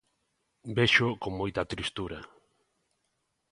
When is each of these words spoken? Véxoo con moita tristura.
Véxoo 0.77 1.13
con 1.21 1.31
moita 1.39 1.69
tristura. 1.71 2.19